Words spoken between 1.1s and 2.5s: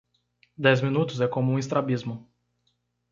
é como um estrabismo